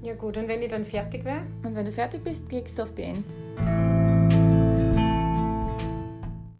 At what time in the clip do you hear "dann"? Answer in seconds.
0.68-0.84